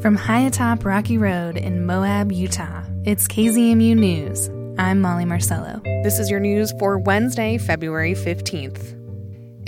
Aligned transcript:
From 0.00 0.16
high 0.16 0.40
atop 0.40 0.86
Rocky 0.86 1.18
Road 1.18 1.58
in 1.58 1.84
Moab, 1.84 2.32
Utah, 2.32 2.82
it's 3.04 3.28
KZMU 3.28 3.94
News. 3.94 4.48
I'm 4.78 4.98
Molly 4.98 5.26
Marcello. 5.26 5.82
This 5.84 6.18
is 6.18 6.30
your 6.30 6.40
news 6.40 6.72
for 6.78 6.96
Wednesday, 6.96 7.58
February 7.58 8.14
15th. 8.14 8.92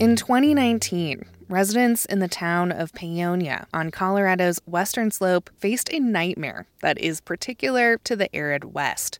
In 0.01 0.17
2019, 0.17 1.27
residents 1.51 2.07
in 2.07 2.21
the 2.21 2.29
town 2.29 2.73
of 2.73 2.93
Paonia 2.93 3.67
on 3.75 3.91
Colorado's 3.91 4.59
western 4.65 5.11
slope 5.11 5.51
faced 5.59 5.93
a 5.93 6.01
nightmare 6.01 6.67
that 6.81 6.97
is 6.97 7.21
particular 7.21 7.99
to 7.99 8.17
the 8.17 8.35
arid 8.35 8.73
West. 8.73 9.19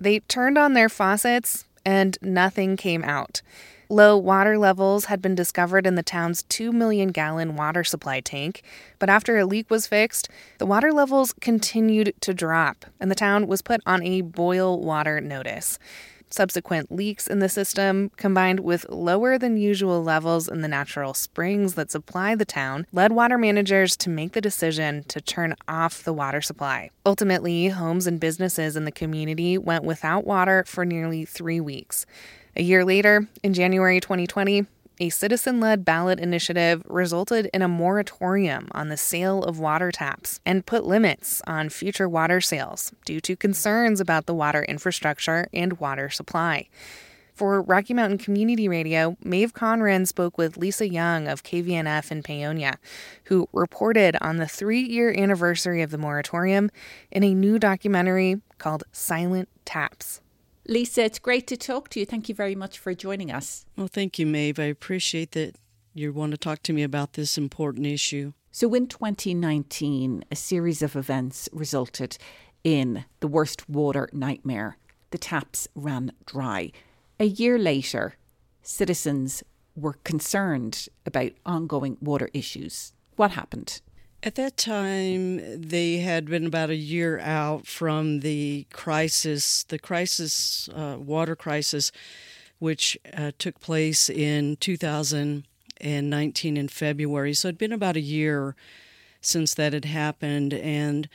They 0.00 0.20
turned 0.20 0.56
on 0.56 0.72
their 0.72 0.88
faucets 0.88 1.66
and 1.84 2.16
nothing 2.22 2.78
came 2.78 3.04
out. 3.04 3.42
Low 3.90 4.18
water 4.18 4.58
levels 4.58 5.06
had 5.06 5.22
been 5.22 5.34
discovered 5.34 5.86
in 5.86 5.94
the 5.94 6.02
town's 6.02 6.42
2 6.42 6.72
million 6.72 7.08
gallon 7.08 7.56
water 7.56 7.82
supply 7.82 8.20
tank, 8.20 8.62
but 8.98 9.08
after 9.08 9.38
a 9.38 9.46
leak 9.46 9.70
was 9.70 9.86
fixed, 9.86 10.28
the 10.58 10.66
water 10.66 10.92
levels 10.92 11.32
continued 11.40 12.12
to 12.20 12.34
drop, 12.34 12.84
and 13.00 13.10
the 13.10 13.14
town 13.14 13.46
was 13.46 13.62
put 13.62 13.80
on 13.86 14.02
a 14.02 14.20
boil 14.20 14.78
water 14.78 15.22
notice. 15.22 15.78
Subsequent 16.28 16.92
leaks 16.92 17.26
in 17.26 17.38
the 17.38 17.48
system, 17.48 18.10
combined 18.18 18.60
with 18.60 18.84
lower 18.90 19.38
than 19.38 19.56
usual 19.56 20.02
levels 20.02 20.48
in 20.48 20.60
the 20.60 20.68
natural 20.68 21.14
springs 21.14 21.72
that 21.72 21.90
supply 21.90 22.34
the 22.34 22.44
town, 22.44 22.86
led 22.92 23.12
water 23.12 23.38
managers 23.38 23.96
to 23.96 24.10
make 24.10 24.32
the 24.32 24.42
decision 24.42 25.04
to 25.04 25.22
turn 25.22 25.54
off 25.66 26.02
the 26.02 26.12
water 26.12 26.42
supply. 26.42 26.90
Ultimately, 27.06 27.68
homes 27.68 28.06
and 28.06 28.20
businesses 28.20 28.76
in 28.76 28.84
the 28.84 28.92
community 28.92 29.56
went 29.56 29.84
without 29.84 30.26
water 30.26 30.64
for 30.66 30.84
nearly 30.84 31.24
three 31.24 31.60
weeks. 31.60 32.04
A 32.58 32.64
year 32.64 32.84
later, 32.84 33.28
in 33.44 33.54
January 33.54 34.00
2020, 34.00 34.66
a 34.98 35.10
citizen 35.10 35.60
led 35.60 35.84
ballot 35.84 36.18
initiative 36.18 36.82
resulted 36.86 37.48
in 37.54 37.62
a 37.62 37.68
moratorium 37.68 38.66
on 38.72 38.88
the 38.88 38.96
sale 38.96 39.44
of 39.44 39.60
water 39.60 39.92
taps 39.92 40.40
and 40.44 40.66
put 40.66 40.84
limits 40.84 41.40
on 41.46 41.68
future 41.68 42.08
water 42.08 42.40
sales 42.40 42.92
due 43.04 43.20
to 43.20 43.36
concerns 43.36 44.00
about 44.00 44.26
the 44.26 44.34
water 44.34 44.64
infrastructure 44.64 45.46
and 45.52 45.78
water 45.78 46.10
supply. 46.10 46.68
For 47.32 47.62
Rocky 47.62 47.94
Mountain 47.94 48.18
Community 48.18 48.66
Radio, 48.66 49.16
Maeve 49.22 49.54
Conran 49.54 50.04
spoke 50.04 50.36
with 50.36 50.56
Lisa 50.56 50.88
Young 50.88 51.28
of 51.28 51.44
KVNF 51.44 52.10
in 52.10 52.24
Paonia, 52.24 52.78
who 53.26 53.48
reported 53.52 54.16
on 54.20 54.38
the 54.38 54.48
three 54.48 54.80
year 54.80 55.14
anniversary 55.16 55.80
of 55.80 55.92
the 55.92 55.98
moratorium 55.98 56.72
in 57.12 57.22
a 57.22 57.34
new 57.34 57.60
documentary 57.60 58.40
called 58.58 58.82
Silent 58.90 59.48
Taps. 59.64 60.22
Lisa, 60.68 61.02
it's 61.02 61.18
great 61.18 61.46
to 61.46 61.56
talk 61.56 61.88
to 61.88 62.00
you. 62.00 62.04
Thank 62.04 62.28
you 62.28 62.34
very 62.34 62.54
much 62.54 62.78
for 62.78 62.92
joining 62.92 63.32
us. 63.32 63.64
Well, 63.76 63.88
thank 63.88 64.18
you, 64.18 64.26
Maeve. 64.26 64.58
I 64.58 64.64
appreciate 64.64 65.32
that 65.32 65.56
you 65.94 66.12
want 66.12 66.32
to 66.32 66.36
talk 66.36 66.62
to 66.64 66.74
me 66.74 66.82
about 66.82 67.14
this 67.14 67.38
important 67.38 67.86
issue. 67.86 68.34
So, 68.50 68.74
in 68.74 68.86
2019, 68.86 70.24
a 70.30 70.36
series 70.36 70.82
of 70.82 70.94
events 70.94 71.48
resulted 71.52 72.18
in 72.64 73.06
the 73.20 73.28
worst 73.28 73.68
water 73.68 74.10
nightmare. 74.12 74.76
The 75.10 75.16
taps 75.16 75.68
ran 75.74 76.12
dry. 76.26 76.72
A 77.18 77.24
year 77.24 77.58
later, 77.58 78.16
citizens 78.62 79.42
were 79.74 79.94
concerned 80.04 80.86
about 81.06 81.32
ongoing 81.46 81.96
water 82.02 82.28
issues. 82.34 82.92
What 83.16 83.30
happened? 83.30 83.80
At 84.20 84.34
that 84.34 84.56
time, 84.56 85.60
they 85.60 85.98
had 85.98 86.26
been 86.26 86.46
about 86.46 86.70
a 86.70 86.76
year 86.76 87.20
out 87.20 87.68
from 87.68 88.20
the 88.20 88.66
crisis, 88.72 89.62
the 89.62 89.78
crisis, 89.78 90.68
uh, 90.74 90.96
water 90.98 91.36
crisis, 91.36 91.92
which 92.58 92.98
uh, 93.16 93.30
took 93.38 93.60
place 93.60 94.10
in 94.10 94.56
2019 94.56 96.56
in 96.56 96.68
February. 96.68 97.32
So 97.32 97.46
it'd 97.46 97.58
been 97.58 97.72
about 97.72 97.96
a 97.96 98.00
year 98.00 98.56
since 99.20 99.54
that 99.54 99.72
had 99.72 99.84
happened. 99.84 100.52
And 100.52 101.08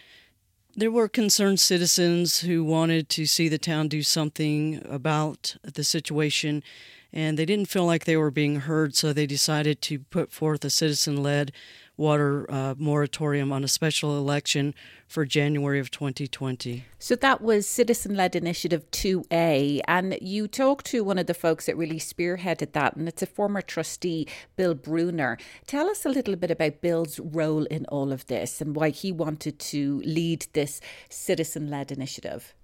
there 0.73 0.91
were 0.91 1.09
concerned 1.09 1.59
citizens 1.59 2.39
who 2.39 2.63
wanted 2.63 3.09
to 3.09 3.25
see 3.25 3.49
the 3.49 3.57
town 3.57 3.89
do 3.89 4.01
something 4.01 4.81
about 4.87 5.57
the 5.61 5.83
situation. 5.83 6.63
And 7.11 7.37
they 7.37 7.45
didn't 7.45 7.67
feel 7.67 7.85
like 7.85 8.05
they 8.05 8.17
were 8.17 8.31
being 8.31 8.61
heard, 8.61 8.95
so 8.95 9.11
they 9.11 9.27
decided 9.27 9.81
to 9.81 9.99
put 9.99 10.31
forth 10.31 10.63
a 10.63 10.69
citizen 10.69 11.21
led 11.21 11.51
water 11.95 12.49
uh, 12.51 12.73
moratorium 12.77 13.51
on 13.51 13.63
a 13.63 13.67
special 13.67 14.17
election 14.17 14.73
for 15.07 15.25
January 15.25 15.79
of 15.79 15.91
2020. 15.91 16.85
So 16.97 17.15
that 17.17 17.41
was 17.41 17.67
Citizen 17.67 18.15
Led 18.15 18.35
Initiative 18.35 18.89
2A. 18.91 19.81
And 19.87 20.17
you 20.21 20.47
talked 20.47 20.85
to 20.87 21.03
one 21.03 21.19
of 21.19 21.27
the 21.27 21.33
folks 21.33 21.67
that 21.67 21.77
really 21.77 21.99
spearheaded 21.99 22.71
that, 22.71 22.95
and 22.95 23.07
it's 23.07 23.21
a 23.21 23.27
former 23.27 23.61
trustee, 23.61 24.27
Bill 24.55 24.73
Bruner. 24.73 25.37
Tell 25.67 25.89
us 25.89 26.05
a 26.05 26.09
little 26.09 26.35
bit 26.35 26.51
about 26.51 26.81
Bill's 26.81 27.19
role 27.19 27.65
in 27.65 27.85
all 27.85 28.11
of 28.11 28.25
this 28.27 28.59
and 28.59 28.75
why 28.75 28.89
he 28.89 29.11
wanted 29.11 29.59
to 29.59 30.01
lead 30.03 30.47
this 30.53 30.81
citizen 31.09 31.69
led 31.69 31.91
initiative. 31.91 32.55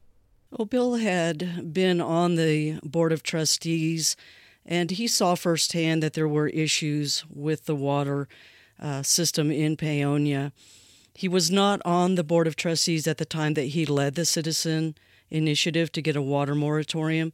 Well, 0.52 0.66
Bill 0.66 0.96
had 0.96 1.72
been 1.74 2.02
on 2.02 2.36
the 2.36 2.80
Board 2.84 3.14
of 3.14 3.22
Trustees 3.22 4.16
and 4.66 4.92
he 4.92 5.08
saw 5.08 5.36
firsthand 5.36 6.04
that 6.04 6.14
there 6.14 6.28
were 6.28 6.48
issues 6.48 7.24
with 7.30 7.66
the 7.66 7.76
water 7.76 8.28
uh, 8.82 9.04
system 9.04 9.52
in 9.52 9.78
Paonia. 9.78 10.52
He 11.14 11.28
was 11.28 11.52
not 11.52 11.82
on 11.84 12.16
the 12.16 12.24
Board 12.24 12.48
of 12.48 12.56
Trustees 12.56 13.08
at 13.08 13.18
the 13.18 13.26
time 13.26 13.54
that 13.56 13.64
he 13.64 13.86
led 13.86 14.16
the 14.16 14.26
citizen 14.26 14.96
initiative 15.30 15.92
to 15.92 16.02
get 16.02 16.16
a 16.16 16.22
water 16.22 16.56
moratorium. 16.56 17.34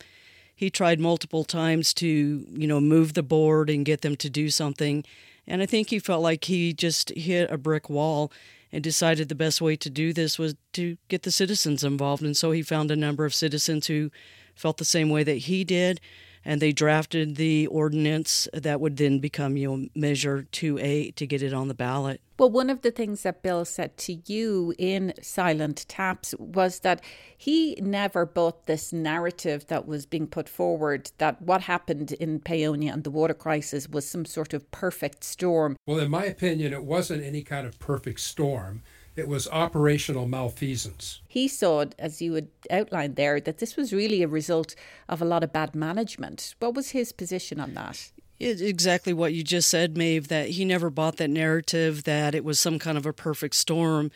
He 0.56 0.70
tried 0.70 1.00
multiple 1.00 1.44
times 1.44 1.94
to, 1.96 2.08
you 2.08 2.68
know, 2.68 2.80
move 2.80 3.14
the 3.14 3.24
board 3.24 3.70
and 3.70 3.86
get 3.86 4.02
them 4.02 4.16
to 4.18 4.30
do 4.30 4.50
something. 4.50 5.04
And 5.46 5.62
I 5.62 5.66
think 5.66 5.90
he 5.90 6.00
felt 6.00 6.24
like 6.24 6.46
he 6.46 6.74
just 6.74 7.10
hit 7.10 7.52
a 7.52 7.58
brick 7.58 7.90
wall 7.90 8.32
and 8.72 8.84
decided 8.84 9.30
the 9.30 9.36
best 9.36 9.62
way 9.62 9.76
to 9.76 9.90
do 9.90 10.14
this 10.14 10.40
was 10.40 10.56
to 10.74 10.98
get 11.08 11.24
the 11.24 11.32
citizens 11.32 11.84
involved. 11.84 12.24
And 12.24 12.36
so 12.36 12.52
he 12.52 12.62
found 12.62 12.90
a 12.90 12.96
number 12.96 13.26
of 13.26 13.36
citizens 13.36 13.88
who 13.88 14.12
felt 14.56 14.78
the 14.78 14.86
same 14.86 15.10
way 15.10 15.24
that 15.24 15.38
he 15.38 15.64
did 15.64 16.02
and 16.46 16.62
they 16.62 16.72
drafted 16.72 17.36
the 17.36 17.68
ordinance 17.68 18.48
that 18.54 18.80
would 18.80 18.98
then 18.98 19.20
become 19.20 19.58
you 19.58 19.68
know 19.68 19.88
measure 19.96 20.48
2A 20.52 21.16
to 21.16 21.28
get 21.28 21.42
it 21.42 21.54
on 21.54 21.68
the 21.68 21.74
ballot. 21.74 22.22
Well, 22.38 22.50
one 22.50 22.70
of 22.70 22.82
the 22.82 22.92
things 22.92 23.24
that 23.24 23.42
Bill 23.42 23.64
said 23.64 23.98
to 24.00 24.22
you 24.26 24.74
in 24.78 25.14
Silent 25.22 25.86
Taps 25.88 26.36
was 26.38 26.80
that 26.82 27.02
he 27.38 27.76
never 27.82 28.26
bought 28.26 28.66
this 28.66 28.92
narrative 28.92 29.68
that 29.68 29.88
was 29.88 30.06
being 30.06 30.28
put 30.28 30.50
forward 30.50 31.12
that 31.18 31.42
what 31.42 31.62
happened 31.62 32.12
in 32.14 32.42
Paonia 32.42 32.92
and 32.92 33.06
the 33.06 33.10
water 33.10 33.34
crisis 33.34 33.88
was 33.88 34.08
some 34.08 34.26
sort 34.26 34.54
of 34.54 34.70
perfect 34.72 35.24
storm. 35.24 35.78
Well, 35.88 36.00
in 36.00 36.12
my 36.12 36.26
opinion, 36.26 36.74
it 36.74 36.84
wasn't 36.84 37.24
any 37.24 37.42
kind 37.42 37.66
of 37.66 37.80
perfect 37.80 38.20
storm. 38.20 38.84
It 39.16 39.28
was 39.28 39.48
operational 39.48 40.28
malfeasance. 40.28 41.22
He 41.28 41.48
saw, 41.48 41.86
as 41.98 42.22
you 42.22 42.34
had 42.34 42.48
outlined 42.70 43.16
there, 43.16 43.40
that 43.40 43.60
this 43.60 43.78
was 43.78 43.94
really 43.94 44.22
a 44.24 44.28
result 44.28 44.76
of 45.08 45.22
a 45.22 45.26
lot 45.26 45.44
of 45.44 45.54
bad 45.54 45.74
management. 45.74 46.56
What 46.60 46.74
was 46.74 46.90
his 46.90 47.12
position 47.14 47.60
on 47.60 47.74
that? 47.76 48.12
It's 48.40 48.60
exactly 48.60 49.14
what 49.14 49.34
you 49.34 49.44
just 49.44 49.70
said, 49.70 49.96
Maeve, 49.96 50.28
that 50.28 50.50
he 50.50 50.66
never 50.66 50.90
bought 50.90 51.16
that 51.18 51.30
narrative 51.30 52.04
that 52.04 52.36
it 52.36 52.44
was 52.44 52.60
some 52.60 52.78
kind 52.80 52.98
of 52.98 53.06
a 53.06 53.14
perfect 53.14 53.56
storm. 53.56 54.12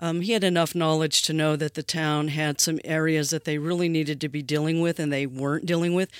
Um, 0.00 0.22
he 0.22 0.32
had 0.32 0.42
enough 0.42 0.74
knowledge 0.74 1.22
to 1.22 1.32
know 1.32 1.54
that 1.56 1.74
the 1.74 1.82
town 1.82 2.28
had 2.28 2.60
some 2.60 2.80
areas 2.84 3.30
that 3.30 3.44
they 3.44 3.58
really 3.58 3.88
needed 3.88 4.20
to 4.22 4.28
be 4.28 4.42
dealing 4.42 4.80
with 4.80 4.98
and 4.98 5.12
they 5.12 5.26
weren't 5.26 5.66
dealing 5.66 5.94
with. 5.94 6.10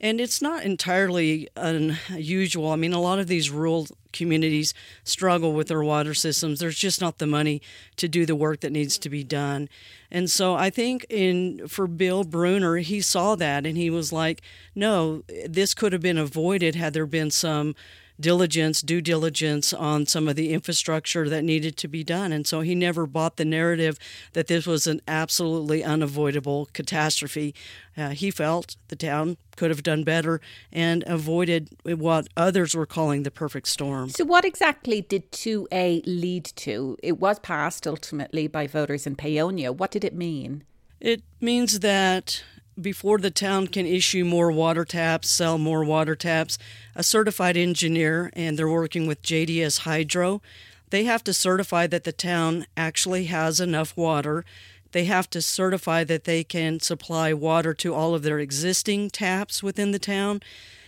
And 0.00 0.20
it's 0.20 0.40
not 0.40 0.62
entirely 0.62 1.48
unusual. 1.56 2.70
I 2.70 2.76
mean, 2.76 2.92
a 2.92 3.00
lot 3.00 3.18
of 3.18 3.26
these 3.26 3.50
rural 3.50 3.88
communities 4.12 4.74
struggle 5.04 5.52
with 5.52 5.68
their 5.68 5.82
water 5.82 6.14
systems. 6.14 6.60
There's 6.60 6.78
just 6.78 7.00
not 7.00 7.18
the 7.18 7.26
money 7.26 7.62
to 7.96 8.08
do 8.08 8.26
the 8.26 8.36
work 8.36 8.60
that 8.60 8.72
needs 8.72 8.98
to 8.98 9.10
be 9.10 9.24
done. 9.24 9.68
And 10.10 10.30
so 10.30 10.54
I 10.54 10.70
think 10.70 11.06
in 11.08 11.68
for 11.68 11.86
Bill 11.86 12.24
Bruner, 12.24 12.76
he 12.78 13.00
saw 13.00 13.36
that 13.36 13.66
and 13.66 13.76
he 13.76 13.90
was 13.90 14.12
like, 14.12 14.42
no, 14.74 15.22
this 15.46 15.74
could 15.74 15.92
have 15.92 16.02
been 16.02 16.18
avoided 16.18 16.74
had 16.74 16.94
there 16.94 17.06
been 17.06 17.30
some 17.30 17.74
diligence, 18.20 18.82
due 18.82 19.00
diligence 19.00 19.72
on 19.72 20.06
some 20.06 20.28
of 20.28 20.36
the 20.36 20.52
infrastructure 20.52 21.28
that 21.28 21.42
needed 21.42 21.76
to 21.78 21.88
be 21.88 22.04
done. 22.04 22.32
And 22.32 22.46
so 22.46 22.60
he 22.60 22.74
never 22.74 23.06
bought 23.06 23.36
the 23.36 23.44
narrative 23.44 23.98
that 24.32 24.46
this 24.46 24.66
was 24.66 24.86
an 24.86 25.00
absolutely 25.08 25.82
unavoidable 25.82 26.68
catastrophe. 26.72 27.54
Uh, 27.96 28.10
he 28.10 28.30
felt 28.30 28.76
the 28.88 28.96
town 28.96 29.36
could 29.56 29.70
have 29.70 29.82
done 29.82 30.04
better 30.04 30.40
and 30.72 31.04
avoided 31.06 31.68
what 31.84 32.28
others 32.36 32.74
were 32.74 32.86
calling 32.86 33.24
the 33.24 33.30
perfect 33.30 33.68
storm. 33.68 34.08
So, 34.08 34.24
what 34.24 34.44
exactly 34.44 35.02
did 35.02 35.30
2A 35.32 36.02
lead 36.06 36.44
to? 36.56 36.96
It 37.02 37.18
was 37.18 37.38
passed 37.40 37.86
ultimately 37.86 38.46
by 38.46 38.66
voters 38.66 39.06
in 39.06 39.16
Paonia. 39.16 39.74
What 39.74 39.90
did 39.90 40.04
it 40.04 40.14
mean? 40.14 40.64
It 41.00 41.22
means 41.40 41.80
that 41.80 42.42
before 42.80 43.18
the 43.18 43.30
town 43.30 43.66
can 43.68 43.86
issue 43.86 44.24
more 44.24 44.50
water 44.50 44.84
taps, 44.84 45.30
sell 45.30 45.58
more 45.58 45.84
water 45.84 46.14
taps, 46.14 46.58
a 46.94 47.02
certified 47.02 47.56
engineer, 47.56 48.30
and 48.34 48.58
they're 48.58 48.68
working 48.68 49.06
with 49.06 49.22
JDS 49.22 49.80
Hydro, 49.80 50.42
they 50.90 51.04
have 51.04 51.22
to 51.24 51.32
certify 51.32 51.86
that 51.86 52.04
the 52.04 52.12
town 52.12 52.66
actually 52.76 53.26
has 53.26 53.60
enough 53.60 53.96
water. 53.96 54.44
They 54.92 55.04
have 55.04 55.30
to 55.30 55.40
certify 55.40 56.04
that 56.04 56.24
they 56.24 56.42
can 56.42 56.80
supply 56.80 57.32
water 57.32 57.74
to 57.74 57.94
all 57.94 58.14
of 58.14 58.22
their 58.22 58.40
existing 58.40 59.10
taps 59.10 59.62
within 59.62 59.92
the 59.92 60.00
town 60.00 60.40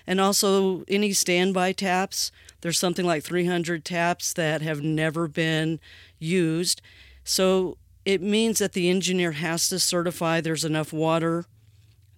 and 0.06 0.20
also 0.20 0.82
any 0.88 1.12
standby 1.12 1.72
taps. 1.72 2.32
There's 2.62 2.78
something 2.78 3.06
like 3.06 3.22
300 3.22 3.84
taps 3.84 4.32
that 4.32 4.60
have 4.62 4.82
never 4.82 5.28
been 5.28 5.78
used 6.18 6.82
So 7.24 7.78
it 8.04 8.20
means 8.20 8.58
that 8.58 8.72
the 8.72 8.90
engineer 8.90 9.32
has 9.32 9.68
to 9.68 9.78
certify 9.78 10.40
there's 10.40 10.64
enough 10.64 10.92
water 10.92 11.46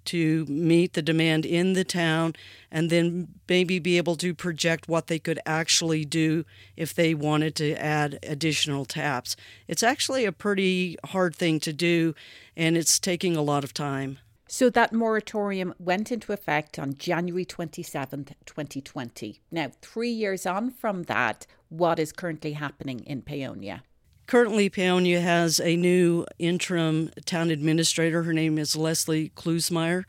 to 0.06 0.44
meet 0.46 0.92
the 0.92 1.02
demand 1.02 1.46
in 1.46 1.72
the 1.72 1.84
town 1.84 2.34
and 2.70 2.90
then 2.90 3.28
maybe 3.48 3.78
be 3.78 3.96
able 3.96 4.16
to 4.16 4.34
project 4.34 4.88
what 4.88 5.06
they 5.06 5.18
could 5.18 5.38
actually 5.46 6.04
do 6.04 6.44
if 6.76 6.94
they 6.94 7.14
wanted 7.14 7.54
to 7.56 7.74
add 7.74 8.18
additional 8.22 8.84
taps. 8.84 9.36
It's 9.68 9.82
actually 9.82 10.24
a 10.24 10.32
pretty 10.32 10.96
hard 11.06 11.34
thing 11.34 11.60
to 11.60 11.72
do 11.72 12.14
and 12.56 12.76
it's 12.76 12.98
taking 12.98 13.36
a 13.36 13.42
lot 13.42 13.64
of 13.64 13.74
time. 13.74 14.18
So 14.46 14.70
that 14.70 14.92
moratorium 14.92 15.74
went 15.78 16.12
into 16.12 16.32
effect 16.32 16.78
on 16.78 16.94
January 16.94 17.44
27th, 17.44 18.34
2020. 18.46 19.40
Now, 19.50 19.70
three 19.80 20.10
years 20.10 20.46
on 20.46 20.70
from 20.70 21.04
that, 21.04 21.46
what 21.70 21.98
is 21.98 22.12
currently 22.12 22.52
happening 22.52 23.00
in 23.00 23.22
Paonia? 23.22 23.80
Currently, 24.26 24.70
Paonia 24.70 25.20
has 25.20 25.60
a 25.60 25.76
new 25.76 26.24
interim 26.38 27.10
town 27.26 27.50
administrator. 27.50 28.22
Her 28.22 28.32
name 28.32 28.58
is 28.58 28.74
Leslie 28.74 29.30
Klusmire. 29.36 30.04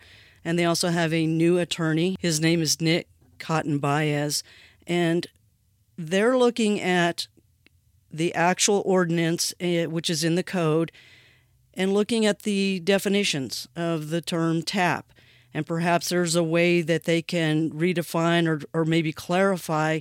And 0.46 0.58
they 0.58 0.66
also 0.66 0.90
have 0.90 1.14
a 1.14 1.26
new 1.26 1.58
attorney. 1.58 2.16
His 2.20 2.40
name 2.40 2.62
is 2.62 2.80
Nick 2.80 3.08
Cotton 3.40 3.80
Baez. 3.80 4.44
And 4.88 5.28
they're 5.98 6.38
looking 6.38 6.80
at 6.80 7.28
the 8.12 8.34
actual 8.34 8.82
ordinance, 8.86 9.54
eh, 9.60 9.86
which 9.86 10.10
is 10.10 10.24
in 10.24 10.36
the 10.36 10.44
code, 10.44 10.92
and 11.74 11.94
looking 11.94 12.26
at 12.26 12.44
the 12.44 12.80
definitions 12.80 13.68
of 13.76 14.10
the 14.10 14.22
term 14.22 14.62
tap. 14.62 15.12
And 15.54 15.66
perhaps 15.66 16.10
there's 16.10 16.36
a 16.36 16.44
way 16.44 16.82
that 16.82 17.04
they 17.04 17.22
can 17.22 17.72
redefine 17.72 18.48
or, 18.48 18.62
or 18.74 18.86
maybe 18.86 19.12
clarify 19.12 20.00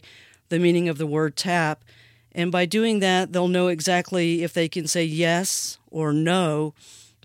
the 0.50 0.58
meaning 0.58 0.88
of 0.88 0.98
the 0.98 1.06
word 1.06 1.36
tap 1.36 1.82
and 2.34 2.50
by 2.50 2.66
doing 2.66 2.98
that, 3.00 3.32
they'll 3.32 3.48
know 3.48 3.68
exactly 3.68 4.42
if 4.42 4.52
they 4.52 4.68
can 4.68 4.86
say 4.86 5.04
yes 5.04 5.78
or 5.90 6.12
no 6.12 6.74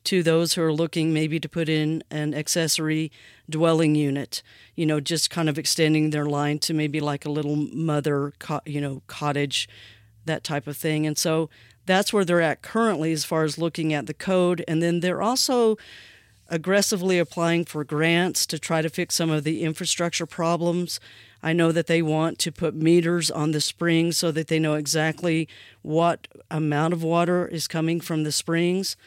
to 0.06 0.24
those 0.24 0.54
who 0.54 0.62
are 0.62 0.74
looking 0.74 1.14
maybe 1.14 1.40
to 1.40 1.50
put 1.50 1.68
in 1.68 2.04
an 2.10 2.34
accessory 2.34 3.12
dwelling 3.50 3.96
unit, 3.96 4.42
you 4.76 4.86
know, 4.86 5.00
just 5.00 5.30
kind 5.30 5.50
of 5.50 5.58
extending 5.58 6.12
their 6.12 6.26
line 6.26 6.60
to 6.60 6.74
maybe 6.74 7.00
like 7.00 7.26
a 7.26 7.32
little 7.32 7.56
mother, 7.56 8.34
you 8.66 8.80
know, 8.80 9.02
cottage, 9.08 9.68
that 10.26 10.44
type 10.44 10.68
of 10.68 10.78
thing. 10.78 11.06
And 11.06 11.18
so 11.18 11.50
that's 11.86 12.14
where 12.14 12.24
they're 12.24 12.42
at 12.42 12.62
currently 12.62 13.12
as 13.12 13.26
far 13.26 13.44
as 13.44 13.58
looking 13.58 13.94
at 13.94 14.06
the 14.06 14.14
code. 14.14 14.64
And 14.68 14.82
then 14.82 15.00
they're 15.00 15.22
also 15.22 15.78
aggressively 16.50 17.20
applying 17.20 17.66
for 17.66 17.84
grants 17.84 18.46
to 18.46 18.60
try 18.60 18.82
to 18.82 18.90
fix 18.90 19.16
some 19.16 19.30
of 19.30 19.44
the 19.44 19.64
infrastructure 19.64 20.26
problems 20.26 21.00
I 21.42 21.54
know 21.54 21.72
that 21.72 21.88
they 21.88 22.02
want 22.02 22.38
to 22.40 22.52
put 22.52 22.76
meters 22.76 23.32
on 23.32 23.52
the 23.52 23.62
springs 23.62 24.18
so 24.18 24.32
that 24.32 24.48
they 24.48 24.60
know 24.60 24.74
exactly 24.74 25.48
what 25.82 26.28
amount 26.52 26.94
of 26.94 27.02
water 27.02 27.48
is 27.48 27.68
coming 27.68 28.02
from 28.02 28.24
the 28.24 28.32
springs. 28.32 28.98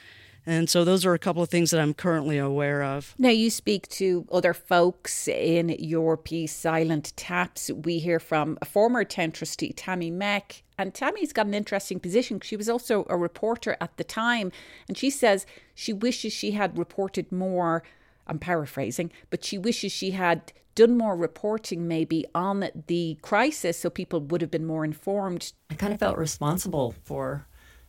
And 0.45 0.69
so 0.69 0.85
those 0.85 1.07
are 1.07 1.15
a 1.15 1.19
couple 1.19 1.43
of 1.43 1.49
things 1.49 1.71
that 1.71 1.81
I'm 1.81 1.95
currently 1.95 2.39
aware 2.39 2.83
of. 2.83 3.15
Now, 3.17 3.29
you 3.29 3.49
speak 3.49 3.89
to 3.91 4.27
other 4.33 4.53
folks 4.53 5.29
in 5.29 5.69
your 5.79 6.17
piece, 6.17 6.55
Silent 6.55 7.13
Taps. 7.17 7.71
We 7.71 7.99
hear 8.01 8.19
from 8.19 8.59
a 8.61 8.65
former 8.65 9.05
town 9.05 9.33
trustee, 9.33 9.73
Tammy 9.73 10.11
Meck. 10.11 10.65
And 10.79 10.93
Tammy's 10.93 11.33
got 11.33 11.47
an 11.47 11.55
interesting 11.55 12.01
position. 12.01 12.41
She 12.41 12.57
was 12.57 12.69
also 12.69 13.07
a 13.09 13.17
reporter 13.17 13.77
at 13.81 13.97
the 13.97 14.05
time. 14.05 14.51
And 14.89 14.99
she 14.99 15.11
says 15.11 15.47
she 15.75 15.93
wishes 15.93 16.33
she 16.33 16.53
had 16.53 16.77
reported 16.77 17.31
more. 17.31 17.85
I'm 18.27 18.39
paraphrasing, 18.39 19.13
but 19.31 19.45
she 19.45 19.59
wishes 19.59 19.93
she 19.93 20.13
had 20.13 20.53
done 20.75 20.97
more 20.97 21.17
reporting 21.17 21.87
maybe 21.87 22.25
on 22.35 22.69
the 22.87 23.19
crisis 23.21 23.79
so 23.79 23.91
people 23.91 24.21
would 24.21 24.41
have 24.41 24.51
been 24.51 24.65
more 24.65 24.85
informed. 24.85 25.53
I 25.71 25.75
kind 25.75 25.93
of 25.93 26.01
felt 26.01 26.17
responsible 26.17 26.95
for 27.05 27.47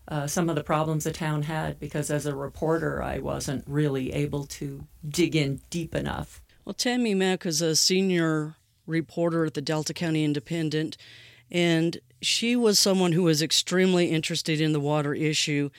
uh, 0.08 0.28
some 0.28 0.50
of 0.50 0.56
the 0.56 0.64
problems 0.64 1.04
the 1.04 1.12
town 1.12 1.44
had 1.44 1.80
because 1.80 2.10
as 2.10 2.26
a 2.26 2.36
reporter, 2.36 3.02
I 3.02 3.20
wasn't 3.20 3.64
really 3.68 4.12
able 4.14 4.46
to 4.46 4.86
dig 5.08 5.36
in 5.36 5.62
deep 5.70 5.96
enough. 5.96 6.42
Well, 6.66 6.74
Tammy 6.74 7.14
Meck 7.14 7.46
is 7.46 7.62
a 7.62 7.76
senior 7.76 8.56
reporter 8.86 9.46
at 9.46 9.54
the 9.54 9.62
Delta 9.62 9.94
County 9.94 10.24
Independent, 10.24 10.98
and 11.52 12.00
she 12.22 12.56
was 12.56 12.80
someone 12.80 13.12
who 13.12 13.24
was 13.24 13.42
extremely 13.42 14.10
interested 14.10 14.60
in 14.60 14.74
the 14.74 14.80
water 14.80 15.14
issue. 15.14 15.70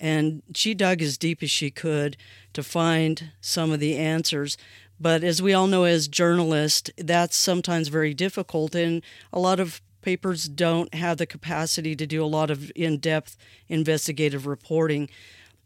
And 0.00 0.42
she 0.54 0.74
dug 0.74 1.02
as 1.02 1.18
deep 1.18 1.42
as 1.42 1.50
she 1.50 1.72
could 1.72 2.16
to 2.52 2.62
find 2.62 3.32
some 3.40 3.72
of 3.72 3.80
the 3.80 3.96
answers. 3.96 4.56
But 5.00 5.24
as 5.24 5.42
we 5.42 5.52
all 5.52 5.66
know 5.66 5.84
as 5.84 6.06
journalists, 6.06 6.90
that's 6.96 7.36
sometimes 7.36 7.88
very 7.88 8.14
difficult. 8.14 8.76
And 8.76 9.02
a 9.32 9.40
lot 9.40 9.58
of 9.58 9.80
papers 10.08 10.48
don't 10.48 10.94
have 10.94 11.18
the 11.18 11.26
capacity 11.26 11.94
to 11.94 12.06
do 12.06 12.24
a 12.24 12.32
lot 12.38 12.50
of 12.50 12.72
in 12.74 12.96
depth 12.96 13.36
investigative 13.68 14.46
reporting. 14.46 15.06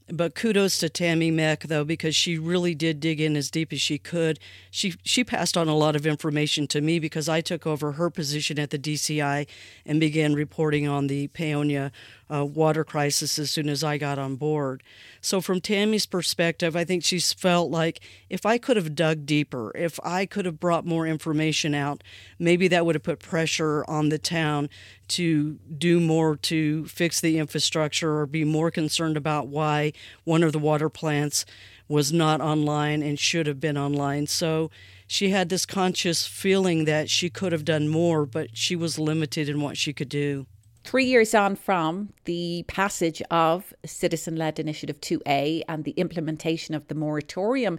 But 0.08 0.34
kudos 0.34 0.78
to 0.78 0.88
Tammy 0.88 1.30
Meck 1.30 1.60
though, 1.68 1.84
because 1.84 2.16
she 2.16 2.38
really 2.38 2.74
did 2.74 2.98
dig 2.98 3.20
in 3.20 3.36
as 3.36 3.52
deep 3.52 3.72
as 3.72 3.80
she 3.80 3.98
could. 3.98 4.40
She 4.68 4.94
she 5.04 5.22
passed 5.22 5.56
on 5.56 5.68
a 5.68 5.76
lot 5.76 5.94
of 5.94 6.08
information 6.08 6.66
to 6.68 6.80
me 6.80 6.98
because 6.98 7.28
I 7.28 7.40
took 7.40 7.68
over 7.68 7.92
her 7.92 8.10
position 8.10 8.58
at 8.58 8.70
the 8.70 8.80
DCI 8.80 9.46
and 9.86 10.00
began 10.00 10.34
reporting 10.34 10.88
on 10.88 11.06
the 11.06 11.28
Paonia 11.28 11.92
uh, 12.32 12.44
water 12.44 12.84
crisis 12.84 13.38
as 13.38 13.50
soon 13.50 13.68
as 13.68 13.84
I 13.84 13.98
got 13.98 14.18
on 14.18 14.36
board. 14.36 14.82
So, 15.20 15.40
from 15.40 15.60
Tammy's 15.60 16.06
perspective, 16.06 16.74
I 16.74 16.84
think 16.84 17.04
she's 17.04 17.32
felt 17.32 17.70
like 17.70 18.00
if 18.28 18.46
I 18.46 18.58
could 18.58 18.76
have 18.76 18.94
dug 18.94 19.26
deeper, 19.26 19.72
if 19.74 19.98
I 20.02 20.26
could 20.26 20.46
have 20.46 20.60
brought 20.60 20.86
more 20.86 21.06
information 21.06 21.74
out, 21.74 22.02
maybe 22.38 22.68
that 22.68 22.86
would 22.86 22.94
have 22.94 23.02
put 23.02 23.20
pressure 23.20 23.84
on 23.88 24.08
the 24.08 24.18
town 24.18 24.68
to 25.08 25.58
do 25.76 26.00
more 26.00 26.36
to 26.36 26.86
fix 26.86 27.20
the 27.20 27.38
infrastructure 27.38 28.18
or 28.18 28.26
be 28.26 28.44
more 28.44 28.70
concerned 28.70 29.16
about 29.16 29.48
why 29.48 29.92
one 30.24 30.42
of 30.42 30.52
the 30.52 30.58
water 30.58 30.88
plants 30.88 31.44
was 31.88 32.12
not 32.12 32.40
online 32.40 33.02
and 33.02 33.18
should 33.18 33.46
have 33.46 33.60
been 33.60 33.76
online. 33.76 34.26
So, 34.26 34.70
she 35.06 35.28
had 35.28 35.50
this 35.50 35.66
conscious 35.66 36.26
feeling 36.26 36.86
that 36.86 37.10
she 37.10 37.28
could 37.28 37.52
have 37.52 37.66
done 37.66 37.86
more, 37.86 38.24
but 38.24 38.56
she 38.56 38.74
was 38.74 38.98
limited 38.98 39.46
in 39.46 39.60
what 39.60 39.76
she 39.76 39.92
could 39.92 40.08
do. 40.08 40.46
Three 40.84 41.04
years 41.04 41.34
on 41.34 41.56
from 41.56 42.12
the 42.24 42.64
passage 42.66 43.22
of 43.30 43.72
Citizen 43.86 44.36
led 44.36 44.58
Initiative 44.58 45.00
2A 45.00 45.62
and 45.68 45.84
the 45.84 45.92
implementation 45.92 46.74
of 46.74 46.88
the 46.88 46.94
moratorium, 46.94 47.78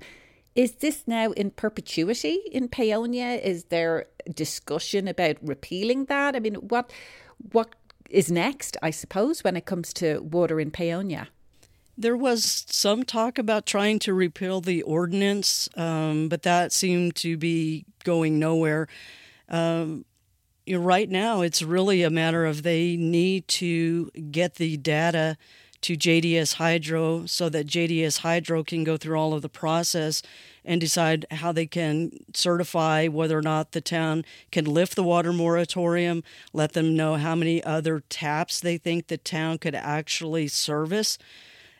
is 0.56 0.74
this 0.74 1.04
now 1.08 1.32
in 1.32 1.52
perpetuity 1.52 2.40
in 2.52 2.70
Paonia? 2.70 3.42
Is 3.42 3.66
there 3.66 4.06
discussion 4.34 5.08
about 5.08 5.38
repealing 5.42 6.06
that? 6.06 6.36
I 6.36 6.40
mean, 6.40 6.56
what 6.56 6.92
what 7.52 7.76
is 8.10 8.32
next, 8.32 8.78
I 8.82 8.92
suppose, 8.92 9.44
when 9.44 9.58
it 9.58 9.66
comes 9.66 9.92
to 9.94 10.20
water 10.20 10.60
in 10.60 10.72
Paonia? 10.72 11.28
There 11.98 12.16
was 12.16 12.66
some 12.70 13.04
talk 13.04 13.38
about 13.38 13.66
trying 13.66 14.00
to 14.00 14.14
repeal 14.14 14.62
the 14.62 14.82
ordinance, 14.84 15.68
um, 15.76 16.30
but 16.30 16.44
that 16.44 16.72
seemed 16.72 17.16
to 17.18 17.38
be 17.38 17.86
going 18.04 18.40
nowhere. 18.40 18.88
Um, 19.50 20.06
right 20.70 21.10
now 21.10 21.42
it's 21.42 21.62
really 21.62 22.04
a 22.04 22.10
matter 22.10 22.46
of 22.46 22.64
they 22.64 22.96
need 22.96 23.48
to 23.48 24.10
get 24.32 24.56
the 24.56 24.78
data 24.78 25.38
to 25.84 25.98
JDS 25.98 26.56
Hydro 26.56 27.26
so 27.26 27.50
that 27.50 27.68
JDS 27.68 28.20
Hydro 28.20 28.64
can 28.64 28.86
go 28.86 28.96
through 28.96 29.18
all 29.18 29.34
of 29.34 29.42
the 29.42 29.50
process 29.50 30.24
and 30.64 30.80
decide 30.80 31.26
how 31.30 31.52
they 31.52 31.66
can 31.66 32.12
certify 32.34 33.08
whether 33.08 33.38
or 33.38 33.42
not 33.42 33.74
the 33.74 33.82
town 33.82 34.24
can 34.50 34.64
lift 34.64 34.96
the 34.96 35.04
water 35.04 35.34
moratorium, 35.34 36.24
let 36.54 36.72
them 36.72 36.96
know 36.96 37.16
how 37.16 37.36
many 37.36 37.62
other 37.64 38.02
taps 38.10 38.62
they 38.62 38.78
think 38.78 39.08
the 39.08 39.18
town 39.18 39.58
could 39.58 39.76
actually 39.76 40.48
service. 40.48 41.18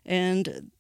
And 0.06 0.72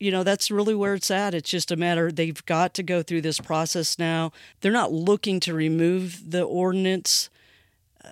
you 0.00 0.10
know 0.10 0.24
that's 0.24 0.50
really 0.50 0.74
where 0.74 0.94
it's 0.94 1.12
at. 1.12 1.34
It's 1.34 1.50
just 1.50 1.70
a 1.70 1.76
matter 1.76 2.10
they've 2.10 2.44
got 2.46 2.74
to 2.74 2.82
go 2.82 3.04
through 3.04 3.20
this 3.20 3.38
process 3.38 3.96
now. 3.96 4.32
They're 4.60 4.72
not 4.72 4.92
looking 4.92 5.38
to 5.40 5.54
remove 5.54 6.32
the 6.32 6.42
ordinance 6.42 7.30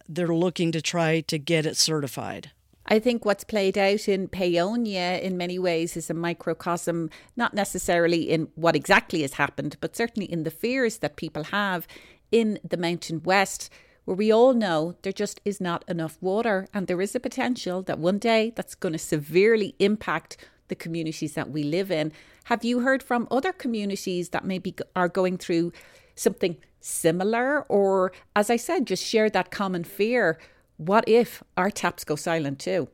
they're 0.09 0.35
looking 0.35 0.73
to 0.73 0.83
try 0.83 1.21
to 1.23 1.39
get 1.39 1.67
it 1.67 1.77
certified. 1.77 2.51
I 2.87 2.99
think 2.99 3.25
what's 3.25 3.45
played 3.45 3.79
out 3.79 4.09
in 4.09 4.27
Paonia 4.27 5.21
in 5.21 5.37
many 5.37 5.59
ways 5.59 5.97
is 5.97 6.11
a 6.11 6.15
microcosm, 6.15 7.11
not 7.37 7.55
necessarily 7.55 8.23
in 8.23 8.49
what 8.57 8.75
exactly 8.75 9.23
has 9.23 9.35
happened, 9.35 9.77
but 9.81 9.95
certainly 9.95 10.31
in 10.31 10.43
the 10.43 10.51
fears 10.51 10.99
that 10.99 11.17
people 11.17 11.45
have 11.45 11.87
in 12.33 12.59
the 12.69 12.77
Mountain 12.77 13.23
West, 13.25 13.71
where 14.07 14.17
we 14.17 14.33
all 14.33 14.55
know 14.55 14.97
there 15.03 15.13
just 15.13 15.41
is 15.45 15.61
not 15.61 15.85
enough 15.87 16.19
water. 16.21 16.67
And 16.75 16.87
there 16.87 17.01
is 17.01 17.15
a 17.15 17.21
potential 17.21 17.83
that 17.83 17.99
one 17.99 18.19
day 18.19 18.53
that's 18.57 18.75
going 18.75 18.95
to 18.95 18.99
severely 18.99 19.77
impact 19.79 20.37
the 20.67 20.75
communities 20.75 21.35
that 21.35 21.51
we 21.51 21.63
live 21.63 21.91
in. 21.91 22.13
Have 22.45 22.65
you 22.65 22.81
heard 22.81 23.03
from 23.03 23.29
other 23.31 23.53
communities 23.53 24.31
that 24.31 24.45
maybe 24.45 24.75
are 24.97 25.09
going 25.09 25.39
through 25.39 25.73
something 26.17 26.57
similar? 26.81 27.63
Or, 27.63 28.13
as 28.35 28.51
I 28.51 28.57
said, 28.57 28.87
just 28.87 29.05
share 29.05 29.31
that 29.31 29.51
common 29.51 29.85
fear. 29.85 30.39
What 30.77 31.05
if 31.07 31.43
our 31.57 31.71
taps 31.71 32.05
go 32.05 32.17
silent 32.17 32.59
too? 32.59 32.89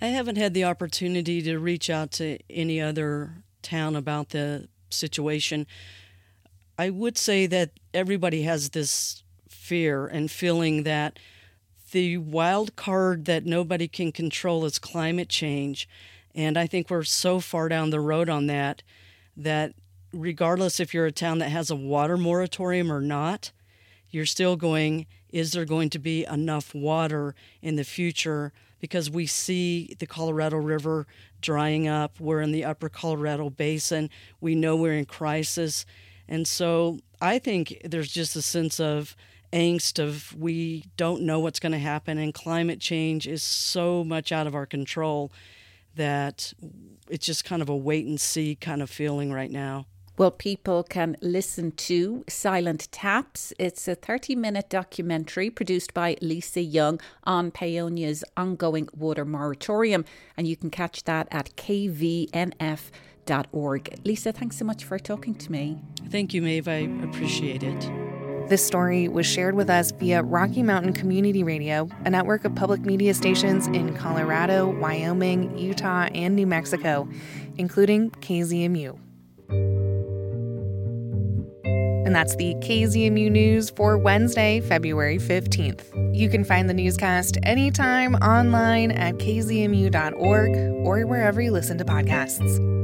I 0.00 0.06
haven't 0.06 0.36
had 0.36 0.54
the 0.54 0.64
opportunity 0.64 1.42
to 1.42 1.58
reach 1.58 1.88
out 1.88 2.10
to 2.12 2.38
any 2.50 2.80
other 2.80 3.44
town 3.62 3.94
about 3.94 4.30
the 4.30 4.68
situation. 4.90 5.66
I 6.78 6.90
would 6.90 7.16
say 7.16 7.46
that 7.46 7.70
everybody 7.94 8.42
has 8.42 8.70
this 8.70 9.22
fear 9.48 10.06
and 10.06 10.30
feeling 10.30 10.82
that 10.82 11.18
the 11.92 12.18
wild 12.18 12.74
card 12.74 13.26
that 13.26 13.44
nobody 13.44 13.86
can 13.86 14.10
control 14.10 14.64
is 14.64 14.78
climate 14.78 15.28
change. 15.28 15.88
And 16.34 16.58
I 16.58 16.66
think 16.66 16.90
we're 16.90 17.04
so 17.04 17.38
far 17.38 17.68
down 17.68 17.90
the 17.90 18.00
road 18.00 18.28
on 18.28 18.46
that 18.46 18.82
that 19.36 19.74
regardless 20.12 20.80
if 20.80 20.92
you're 20.92 21.06
a 21.06 21.12
town 21.12 21.38
that 21.38 21.50
has 21.50 21.70
a 21.70 21.76
water 21.76 22.16
moratorium 22.16 22.92
or 22.92 23.00
not, 23.00 23.52
you're 24.10 24.26
still 24.26 24.56
going, 24.56 25.06
is 25.30 25.52
there 25.52 25.64
going 25.64 25.90
to 25.90 25.98
be 25.98 26.24
enough 26.26 26.74
water 26.74 27.34
in 27.62 27.76
the 27.76 27.84
future? 27.84 28.52
Because 28.80 29.10
we 29.10 29.26
see 29.26 29.94
the 29.98 30.06
Colorado 30.06 30.56
River 30.56 31.06
drying 31.40 31.88
up. 31.88 32.20
We're 32.20 32.40
in 32.40 32.52
the 32.52 32.64
upper 32.64 32.88
Colorado 32.88 33.48
Basin. 33.48 34.10
We 34.40 34.54
know 34.54 34.76
we're 34.76 34.98
in 34.98 35.06
crisis. 35.06 35.86
And 36.28 36.46
so 36.46 36.98
I 37.20 37.38
think 37.38 37.80
there's 37.84 38.12
just 38.12 38.36
a 38.36 38.42
sense 38.42 38.78
of 38.80 39.16
angst 39.52 40.02
of 40.02 40.34
we 40.38 40.84
don't 40.96 41.22
know 41.22 41.40
what's 41.40 41.60
going 41.60 41.72
to 41.72 41.78
happen 41.78 42.16
and 42.18 42.32
climate 42.32 42.80
change 42.80 43.26
is 43.26 43.42
so 43.42 44.02
much 44.02 44.32
out 44.32 44.46
of 44.46 44.54
our 44.54 44.64
control 44.64 45.30
that 45.94 46.54
it's 47.10 47.26
just 47.26 47.44
kind 47.44 47.60
of 47.60 47.68
a 47.68 47.76
wait 47.76 48.06
and 48.06 48.20
see 48.20 48.54
kind 48.54 48.82
of 48.82 48.88
feeling 48.88 49.30
right 49.30 49.50
now. 49.50 49.86
Well, 50.22 50.30
people 50.30 50.84
can 50.84 51.16
listen 51.20 51.72
to 51.72 52.22
Silent 52.28 52.86
Taps. 52.92 53.52
It's 53.58 53.88
a 53.88 53.96
30 53.96 54.36
minute 54.36 54.70
documentary 54.70 55.50
produced 55.50 55.92
by 55.94 56.16
Lisa 56.22 56.60
Young 56.60 57.00
on 57.24 57.50
Paonia's 57.50 58.22
ongoing 58.36 58.88
water 58.96 59.24
moratorium, 59.24 60.04
and 60.36 60.46
you 60.46 60.54
can 60.54 60.70
catch 60.70 61.02
that 61.06 61.26
at 61.32 61.56
kvnf.org. 61.56 62.54
Lisa, 64.04 64.30
thanks 64.30 64.56
so 64.56 64.64
much 64.64 64.84
for 64.84 64.96
talking 64.96 65.34
to 65.34 65.50
me. 65.50 65.82
Thank 66.08 66.34
you, 66.34 66.42
Maeve. 66.42 66.68
I 66.68 66.88
appreciate 67.02 67.64
it. 67.64 68.48
This 68.48 68.64
story 68.64 69.08
was 69.08 69.26
shared 69.26 69.56
with 69.56 69.68
us 69.68 69.90
via 69.90 70.22
Rocky 70.22 70.62
Mountain 70.62 70.92
Community 70.92 71.42
Radio, 71.42 71.88
a 72.04 72.10
network 72.10 72.44
of 72.44 72.54
public 72.54 72.82
media 72.82 73.12
stations 73.14 73.66
in 73.66 73.96
Colorado, 73.96 74.68
Wyoming, 74.68 75.58
Utah, 75.58 76.08
and 76.14 76.36
New 76.36 76.46
Mexico, 76.46 77.08
including 77.58 78.12
KZMU. 78.12 79.00
And 82.12 82.16
that's 82.18 82.36
the 82.36 82.54
KZMU 82.56 83.30
News 83.30 83.70
for 83.70 83.96
Wednesday, 83.96 84.60
February 84.60 85.16
15th. 85.16 86.14
You 86.14 86.28
can 86.28 86.44
find 86.44 86.68
the 86.68 86.74
newscast 86.74 87.38
anytime 87.42 88.16
online 88.16 88.90
at 88.90 89.14
kzmu.org 89.14 90.50
or 90.86 91.06
wherever 91.06 91.40
you 91.40 91.50
listen 91.50 91.78
to 91.78 91.86
podcasts. 91.86 92.81